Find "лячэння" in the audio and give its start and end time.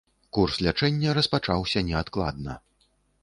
0.67-1.13